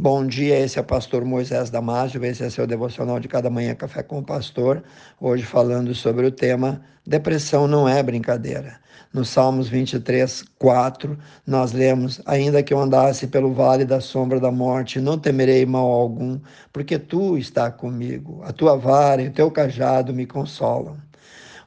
Bom 0.00 0.24
dia, 0.24 0.56
esse 0.60 0.78
é 0.78 0.80
o 0.80 0.84
pastor 0.84 1.24
Moisés 1.24 1.70
Damásio, 1.70 2.24
esse 2.24 2.44
é 2.44 2.48
seu 2.48 2.68
devocional 2.68 3.18
de 3.18 3.26
cada 3.26 3.50
manhã 3.50 3.74
Café 3.74 4.00
com 4.00 4.20
o 4.20 4.22
Pastor, 4.22 4.80
hoje 5.20 5.42
falando 5.42 5.92
sobre 5.92 6.24
o 6.24 6.30
tema 6.30 6.80
Depressão 7.04 7.66
não 7.66 7.88
é 7.88 8.00
brincadeira. 8.00 8.78
No 9.12 9.24
Salmos 9.24 9.68
23, 9.68 10.44
4, 10.56 11.18
nós 11.44 11.72
lemos: 11.72 12.22
Ainda 12.26 12.62
que 12.62 12.72
eu 12.72 12.78
andasse 12.78 13.26
pelo 13.26 13.52
vale 13.52 13.84
da 13.84 14.00
sombra 14.00 14.38
da 14.38 14.52
morte, 14.52 15.00
não 15.00 15.18
temerei 15.18 15.66
mal 15.66 15.90
algum, 15.90 16.38
porque 16.72 16.96
tu 16.96 17.36
está 17.36 17.68
comigo, 17.68 18.40
a 18.44 18.52
tua 18.52 18.76
vara 18.76 19.22
e 19.22 19.26
o 19.26 19.32
teu 19.32 19.50
cajado 19.50 20.14
me 20.14 20.26
consolam. 20.26 21.07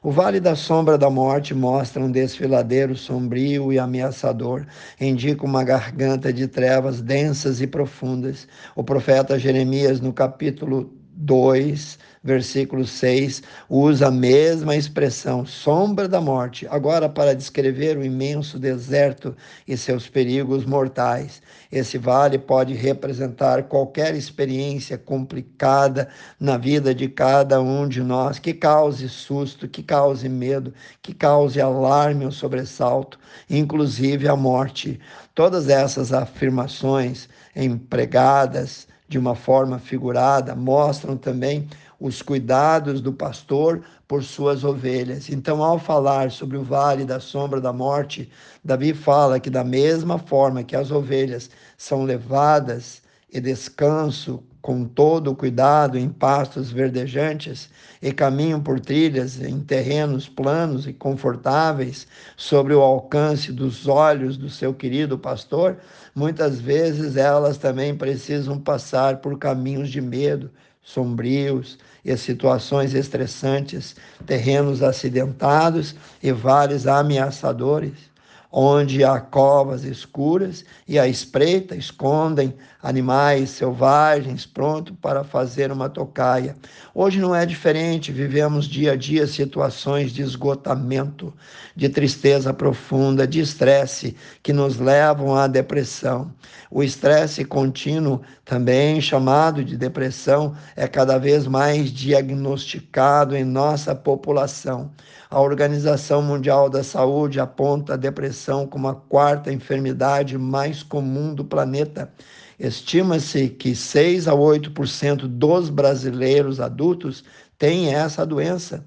O 0.04 0.10
vale 0.10 0.40
da 0.40 0.56
sombra 0.56 0.98
da 0.98 1.08
morte 1.08 1.54
mostra 1.54 2.02
um 2.02 2.10
desfiladeiro 2.10 2.96
sombrio 2.96 3.72
e 3.72 3.78
ameaçador, 3.78 4.66
indica 5.00 5.44
uma 5.44 5.62
garganta 5.62 6.32
de 6.32 6.48
trevas 6.48 7.00
densas 7.00 7.60
e 7.60 7.68
profundas. 7.68 8.48
O 8.74 8.82
profeta 8.82 9.38
Jeremias, 9.38 10.00
no 10.00 10.12
capítulo 10.12 10.92
2, 11.14 11.98
versículo 12.24 12.86
6, 12.86 13.42
usa 13.68 14.08
a 14.08 14.10
mesma 14.10 14.74
expressão, 14.76 15.44
sombra 15.44 16.08
da 16.08 16.20
morte, 16.20 16.66
agora 16.68 17.08
para 17.08 17.34
descrever 17.34 17.98
o 17.98 18.04
imenso 18.04 18.58
deserto 18.58 19.36
e 19.66 19.76
seus 19.76 20.08
perigos 20.08 20.64
mortais. 20.64 21.42
Esse 21.70 21.98
vale 21.98 22.38
pode 22.38 22.74
representar 22.74 23.64
qualquer 23.64 24.14
experiência 24.14 24.96
complicada 24.96 26.08
na 26.40 26.56
vida 26.56 26.94
de 26.94 27.08
cada 27.08 27.60
um 27.60 27.86
de 27.86 28.02
nós, 28.02 28.38
que 28.38 28.54
cause 28.54 29.08
susto, 29.08 29.68
que 29.68 29.82
cause 29.82 30.28
medo, 30.28 30.72
que 31.02 31.12
cause 31.12 31.60
alarme 31.60 32.24
ou 32.24 32.32
sobressalto, 32.32 33.18
inclusive 33.50 34.28
a 34.28 34.36
morte. 34.36 34.98
Todas 35.34 35.68
essas 35.68 36.12
afirmações 36.12 37.28
empregadas 37.54 38.86
de 39.12 39.18
uma 39.18 39.34
forma 39.34 39.78
figurada 39.78 40.56
mostram 40.56 41.18
também 41.18 41.68
os 42.00 42.22
cuidados 42.22 43.02
do 43.02 43.12
pastor 43.12 43.82
por 44.08 44.24
suas 44.24 44.64
ovelhas. 44.64 45.28
Então, 45.28 45.62
ao 45.62 45.78
falar 45.78 46.30
sobre 46.30 46.56
o 46.56 46.64
vale 46.64 47.04
da 47.04 47.20
sombra 47.20 47.60
da 47.60 47.74
morte, 47.74 48.30
Davi 48.64 48.94
fala 48.94 49.38
que, 49.38 49.50
da 49.50 49.62
mesma 49.62 50.18
forma 50.18 50.64
que 50.64 50.74
as 50.74 50.90
ovelhas 50.90 51.50
são 51.76 52.04
levadas 52.04 53.02
e 53.30 53.38
descanso 53.38 54.42
com 54.62 54.84
todo 54.84 55.32
o 55.32 55.34
cuidado 55.34 55.98
em 55.98 56.08
pastos 56.08 56.70
verdejantes 56.70 57.68
e 58.00 58.12
caminham 58.12 58.60
por 58.60 58.78
trilhas 58.78 59.42
em 59.42 59.58
terrenos 59.58 60.28
planos 60.28 60.86
e 60.86 60.92
confortáveis 60.92 62.06
sobre 62.36 62.72
o 62.72 62.80
alcance 62.80 63.50
dos 63.50 63.88
olhos 63.88 64.36
do 64.36 64.48
seu 64.48 64.72
querido 64.72 65.18
pastor, 65.18 65.78
muitas 66.14 66.60
vezes 66.60 67.16
elas 67.16 67.58
também 67.58 67.96
precisam 67.96 68.56
passar 68.56 69.16
por 69.16 69.36
caminhos 69.36 69.90
de 69.90 70.00
medo, 70.00 70.48
sombrios 70.80 71.76
e 72.04 72.16
situações 72.16 72.94
estressantes, 72.94 73.96
terrenos 74.24 74.80
acidentados 74.80 75.96
e 76.22 76.30
vales 76.30 76.86
ameaçadores 76.86 78.11
onde 78.52 79.02
há 79.02 79.18
covas 79.18 79.82
escuras 79.82 80.62
e 80.86 80.98
à 80.98 81.08
espreita 81.08 81.74
escondem 81.74 82.54
animais 82.82 83.48
selvagens 83.50 84.44
prontos 84.44 84.94
para 85.00 85.24
fazer 85.24 85.72
uma 85.72 85.88
tocaia. 85.88 86.54
Hoje 86.94 87.18
não 87.18 87.34
é 87.34 87.46
diferente, 87.46 88.12
vivemos 88.12 88.66
dia 88.66 88.92
a 88.92 88.96
dia 88.96 89.26
situações 89.26 90.12
de 90.12 90.20
esgotamento, 90.20 91.32
de 91.74 91.88
tristeza 91.88 92.52
profunda, 92.52 93.26
de 93.26 93.40
estresse 93.40 94.14
que 94.42 94.52
nos 94.52 94.78
levam 94.78 95.34
à 95.34 95.46
depressão. 95.46 96.30
O 96.70 96.82
estresse 96.82 97.44
contínuo, 97.44 98.20
também 98.44 99.00
chamado 99.00 99.64
de 99.64 99.76
depressão, 99.76 100.54
é 100.76 100.86
cada 100.86 101.16
vez 101.18 101.46
mais 101.46 101.90
diagnosticado 101.90 103.34
em 103.36 103.44
nossa 103.44 103.94
população. 103.94 104.90
A 105.30 105.40
Organização 105.40 106.20
Mundial 106.20 106.68
da 106.68 106.82
Saúde 106.82 107.40
aponta 107.40 107.94
a 107.94 107.96
depressão 107.96 108.41
como 108.66 108.88
a 108.88 108.94
quarta 108.94 109.52
enfermidade 109.52 110.36
mais 110.36 110.82
comum 110.82 111.34
do 111.34 111.44
planeta. 111.44 112.12
Estima-se 112.58 113.48
que 113.48 113.74
6 113.74 114.28
a 114.28 114.32
8% 114.32 115.28
dos 115.28 115.70
brasileiros 115.70 116.60
adultos 116.60 117.24
têm 117.58 117.94
essa 117.94 118.26
doença, 118.26 118.84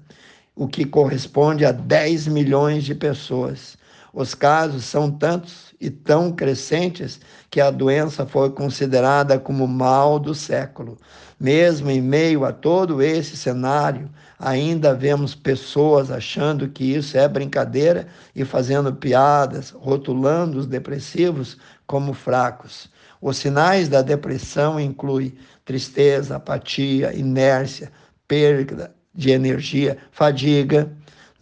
o 0.54 0.68
que 0.68 0.84
corresponde 0.84 1.64
a 1.64 1.72
10 1.72 2.26
milhões 2.28 2.84
de 2.84 2.94
pessoas. 2.94 3.76
Os 4.16 4.34
casos 4.34 4.86
são 4.86 5.10
tantos 5.10 5.74
e 5.78 5.90
tão 5.90 6.32
crescentes 6.32 7.20
que 7.50 7.60
a 7.60 7.70
doença 7.70 8.24
foi 8.24 8.48
considerada 8.48 9.38
como 9.38 9.68
mal 9.68 10.18
do 10.18 10.34
século. 10.34 10.96
Mesmo 11.38 11.90
em 11.90 12.00
meio 12.00 12.42
a 12.46 12.50
todo 12.50 13.02
esse 13.02 13.36
cenário, 13.36 14.08
ainda 14.38 14.94
vemos 14.94 15.34
pessoas 15.34 16.10
achando 16.10 16.66
que 16.66 16.82
isso 16.82 17.18
é 17.18 17.28
brincadeira 17.28 18.08
e 18.34 18.42
fazendo 18.42 18.90
piadas, 18.90 19.68
rotulando 19.68 20.60
os 20.60 20.66
depressivos 20.66 21.58
como 21.86 22.14
fracos. 22.14 22.90
Os 23.20 23.36
sinais 23.36 23.86
da 23.86 24.00
depressão 24.00 24.80
incluem 24.80 25.34
tristeza, 25.62 26.36
apatia, 26.36 27.12
inércia, 27.14 27.92
perda 28.26 28.94
de 29.14 29.30
energia, 29.30 29.98
fadiga, 30.10 30.90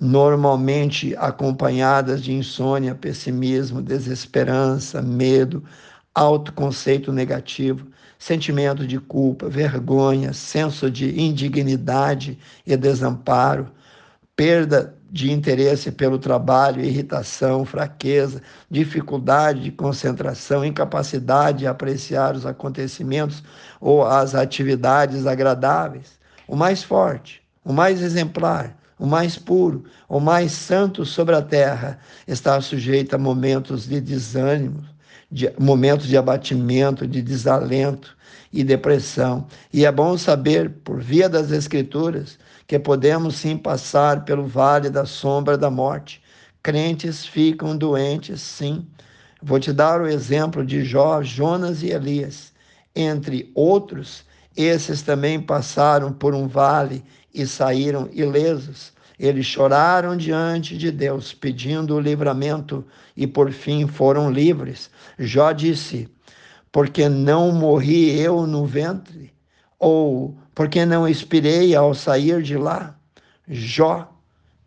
normalmente 0.05 1.17
acompanhadas 1.17 2.23
de 2.23 2.33
insônia, 2.33 2.95
pessimismo, 2.95 3.81
desesperança, 3.81 5.01
medo, 5.01 5.65
autoconceito 6.15 7.11
negativo, 7.11 7.87
sentimento 8.19 8.87
de 8.87 9.01
culpa, 9.01 9.49
vergonha, 9.49 10.35
senso 10.35 10.91
de 10.91 11.19
indignidade 11.19 12.39
e 12.67 12.77
desamparo, 12.77 13.73
perda 14.37 14.95
de 15.11 15.33
interesse 15.33 15.91
pelo 15.91 16.19
trabalho, 16.19 16.85
irritação, 16.85 17.65
fraqueza, 17.65 18.43
dificuldade 18.71 19.63
de 19.63 19.71
concentração, 19.71 20.65
incapacidade 20.65 21.61
de 21.61 21.67
apreciar 21.67 22.35
os 22.35 22.45
acontecimentos 22.45 23.43
ou 23.81 24.05
as 24.05 24.35
atividades 24.35 25.27
agradáveis. 25.27 26.19
O 26.47 26.57
mais 26.57 26.83
forte, 26.83 27.43
o 27.65 27.73
mais 27.73 28.03
exemplar, 28.03 28.77
o 28.99 29.07
mais 29.07 29.37
puro, 29.37 29.85
o 30.09 30.21
mais 30.21 30.53
santo 30.53 31.05
sobre 31.05 31.35
a 31.35 31.43
terra, 31.43 31.99
está 32.27 32.61
sujeito 32.61 33.15
a 33.15 33.19
momentos 33.19 33.89
de 33.89 34.01
desânimo, 34.01 34.85
de 35.31 35.53
momentos 35.59 36.07
de 36.07 36.17
abatimento, 36.17 37.07
de 37.07 37.21
desalento 37.21 38.17
e 38.53 38.63
depressão. 38.63 39.47
E 39.73 39.85
é 39.85 39.91
bom 39.91 40.17
saber, 40.17 40.71
por 40.85 41.01
via 41.01 41.29
das 41.29 41.51
Escrituras, 41.51 42.39
que 42.67 42.79
podemos 42.79 43.37
sim 43.37 43.57
passar 43.57 44.25
pelo 44.25 44.47
vale 44.47 44.89
da 44.89 45.05
sombra 45.05 45.59
da 45.59 45.71
morte. 45.71 46.23
Crentes 46.63 47.27
ficam 47.27 47.77
doentes, 47.77 48.41
sim. 48.41 48.87
Vou 49.43 49.59
te 49.59 49.73
dar 49.73 50.01
o 50.01 50.07
exemplo 50.07 50.65
de 50.65 50.85
Jó, 50.85 51.23
Jonas 51.23 51.83
e 51.83 51.91
Elias. 51.91 52.53
Entre 52.97 53.51
outros, 53.55 54.25
esses 54.57 55.03
também 55.03 55.41
passaram 55.41 56.13
por 56.13 56.35
um 56.35 56.47
vale 56.47 57.05
e 57.33 57.47
saíram 57.47 58.09
ilesos. 58.13 58.93
Eles 59.19 59.47
choraram 59.47 60.17
diante 60.17 60.77
de 60.77 60.91
Deus, 60.91 61.33
pedindo 61.33 61.95
o 61.95 62.01
livramento, 62.01 62.85
e 63.17 63.27
por 63.27 63.53
fim 63.53 63.87
foram 63.87 64.31
livres. 64.31 64.91
Jó 65.19 65.53
disse: 65.53 66.09
Porque 66.73 67.09
não 67.09 67.53
morri 67.53 68.19
eu 68.19 68.47
no 68.47 68.67
ventre? 68.67 69.33
Ou 69.79 70.37
porque 70.55 70.85
não 70.85 71.07
expirei 71.07 71.75
ao 71.75 71.95
sair 71.95 72.43
de 72.43 72.57
lá? 72.57 72.97
Jó 73.47 74.11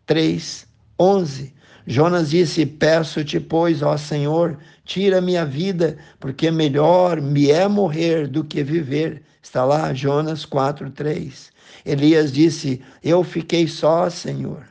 3, 0.06 0.66
11. 0.98 1.54
Jonas 1.90 2.28
disse: 2.28 2.66
Peço-te, 2.66 3.40
pois, 3.40 3.80
ó 3.80 3.96
Senhor, 3.96 4.58
tira 4.84 5.22
minha 5.22 5.46
vida, 5.46 5.96
porque 6.20 6.50
melhor 6.50 7.18
me 7.18 7.50
é 7.50 7.66
morrer 7.66 8.28
do 8.28 8.44
que 8.44 8.62
viver. 8.62 9.22
Está 9.42 9.64
lá, 9.64 9.94
Jonas 9.94 10.44
4, 10.44 10.90
3. 10.90 11.50
Elias 11.86 12.30
disse: 12.30 12.82
Eu 13.02 13.24
fiquei 13.24 13.66
só, 13.66 14.10
Senhor. 14.10 14.68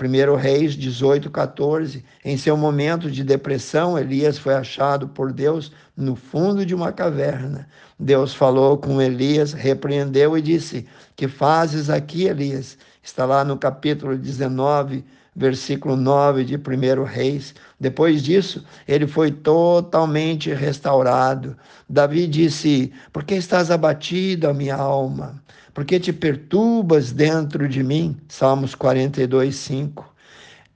1 0.00 0.36
Reis 0.36 0.74
18, 0.74 1.28
14. 1.28 2.04
Em 2.24 2.36
seu 2.36 2.56
momento 2.56 3.10
de 3.10 3.24
depressão, 3.24 3.98
Elias 3.98 4.38
foi 4.38 4.54
achado 4.54 5.08
por 5.08 5.32
Deus 5.32 5.72
no 5.96 6.14
fundo 6.14 6.64
de 6.64 6.72
uma 6.72 6.92
caverna. 6.92 7.66
Deus 7.98 8.32
falou 8.32 8.78
com 8.78 9.02
Elias, 9.02 9.52
repreendeu 9.52 10.38
e 10.38 10.42
disse: 10.42 10.86
Que 11.16 11.26
fazes 11.26 11.90
aqui, 11.90 12.26
Elias? 12.26 12.78
Está 13.02 13.24
lá 13.24 13.42
no 13.42 13.58
capítulo 13.58 14.16
19, 14.16 15.04
versículo 15.36 15.94
9 15.94 16.44
de 16.44 16.56
1 16.56 17.04
Reis. 17.04 17.54
Depois 17.78 18.22
disso, 18.22 18.64
ele 18.88 19.06
foi 19.06 19.30
totalmente 19.30 20.52
restaurado. 20.52 21.56
Davi 21.88 22.26
disse: 22.26 22.90
Por 23.12 23.22
que 23.22 23.34
estás 23.34 23.70
abatido, 23.70 24.48
a 24.48 24.54
minha 24.54 24.76
alma? 24.76 25.42
Por 25.74 25.84
que 25.84 26.00
te 26.00 26.10
perturbas 26.12 27.12
dentro 27.12 27.68
de 27.68 27.82
mim? 27.82 28.16
Salmos 28.28 28.74
42, 28.74 29.54
5. 29.54 30.14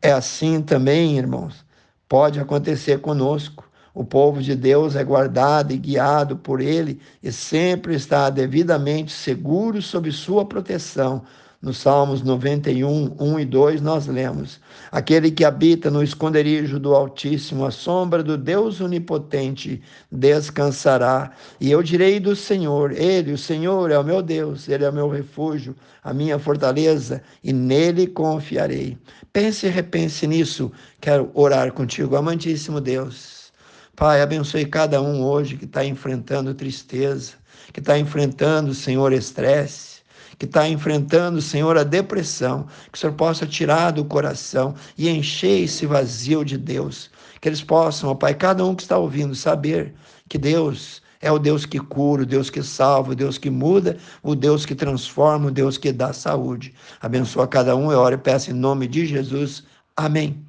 É 0.03 0.13
assim 0.13 0.61
também, 0.61 1.17
irmãos, 1.17 1.65
pode 2.07 2.39
acontecer 2.39 3.01
conosco. 3.01 3.69
O 3.95 4.05
povo 4.05 4.41
de 4.41 4.55
Deus 4.55 4.95
é 4.95 5.03
guardado 5.03 5.73
e 5.73 5.79
guiado 5.79 6.37
por 6.37 6.61
Ele 6.61 7.01
e 7.23 7.33
sempre 7.33 7.95
está 7.95 8.31
devidamente 8.31 9.11
seguro 9.11 9.83
sob 9.83 10.13
sua 10.13 10.45
proteção. 10.45 11.25
No 11.63 11.75
Salmos 11.75 12.23
91, 12.23 13.17
1 13.21 13.41
e 13.41 13.45
2, 13.45 13.83
nós 13.83 14.07
lemos: 14.07 14.59
Aquele 14.91 15.31
que 15.31 15.45
habita 15.45 15.91
no 15.91 16.03
esconderijo 16.03 16.79
do 16.79 16.95
Altíssimo, 16.95 17.67
a 17.67 17.71
sombra 17.71 18.23
do 18.23 18.39
Deus 18.39 18.81
Onipotente, 18.81 19.83
descansará. 20.11 21.33
E 21.61 21.71
eu 21.71 21.83
direi 21.83 22.19
do 22.19 22.35
Senhor: 22.35 22.93
Ele, 22.93 23.33
o 23.33 23.39
Senhor, 23.39 23.91
é 23.91 23.99
o 23.99 24.03
meu 24.03 24.23
Deus, 24.23 24.71
Ele 24.71 24.85
é 24.85 24.89
o 24.89 24.93
meu 24.93 25.11
refúgio, 25.11 25.77
a 26.03 26.15
minha 26.15 26.39
fortaleza, 26.39 27.23
e 27.45 27.53
nele 27.53 28.07
confiarei. 28.07 28.97
Pense 29.31 29.67
e 29.67 29.69
repense 29.71 30.27
nisso. 30.27 30.73
Quero 30.99 31.31
orar 31.35 31.73
contigo, 31.73 32.17
amantíssimo 32.17 32.81
Deus. 32.81 33.53
Pai, 33.95 34.23
abençoe 34.23 34.65
cada 34.65 35.03
um 35.03 35.23
hoje 35.23 35.59
que 35.59 35.67
está 35.67 35.85
enfrentando 35.85 36.55
tristeza, 36.55 37.35
que 37.71 37.81
está 37.81 37.99
enfrentando, 37.99 38.73
Senhor, 38.73 39.13
estresse, 39.13 40.00
que 40.41 40.47
está 40.47 40.67
enfrentando, 40.67 41.43
Senhor, 41.43 41.77
a 41.77 41.85
depressão, 41.85 42.67
que 42.91 42.97
o 42.97 42.99
Senhor 42.99 43.13
possa 43.13 43.47
tirar 43.47 43.91
do 43.91 44.07
coração 44.07 44.75
e 44.97 45.07
encher 45.07 45.65
esse 45.65 45.85
vazio 45.85 46.43
de 46.47 46.57
Deus. 46.57 47.11
Que 47.43 47.51
eles 47.51 47.63
possam, 47.63 48.09
ó 48.09 48.15
Pai, 48.15 48.33
cada 48.35 48.65
um 48.65 48.75
que 48.75 48.81
está 48.81 48.97
ouvindo, 48.97 49.35
saber 49.35 49.93
que 50.31 50.39
Deus 50.39 51.03
é 51.21 51.31
o 51.31 51.39
Deus 51.39 51.67
que 51.67 51.79
cura, 51.79 52.23
o 52.23 52.27
Deus 52.27 52.49
que 52.49 52.63
salva, 52.63 53.13
o 53.13 53.15
Deus 53.15 53.37
que 53.37 53.51
muda, 53.51 53.99
o 54.23 54.35
Deus 54.35 54.65
que 54.65 54.75
transforma, 54.75 55.49
o 55.49 55.51
Deus 55.51 55.77
que 55.77 55.93
dá 55.93 56.11
saúde. 56.15 56.73
Abençoa 57.03 57.47
cada 57.47 57.77
um, 57.77 57.93
eu 57.93 57.99
oro 57.99 58.15
e 58.15 58.19
peço 58.19 58.51
em 58.51 58.55
nome 58.55 58.89
de 58.89 59.05
Jesus. 59.05 59.63
Amém. 59.95 60.43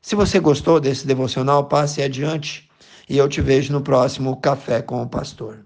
Se 0.00 0.14
você 0.14 0.38
gostou 0.38 0.78
desse 0.78 1.08
devocional, 1.08 1.64
passe 1.64 2.00
adiante 2.00 2.70
e 3.08 3.18
eu 3.18 3.28
te 3.28 3.40
vejo 3.40 3.72
no 3.72 3.80
próximo 3.80 4.36
Café 4.36 4.80
com 4.80 5.02
o 5.02 5.08
Pastor. 5.08 5.64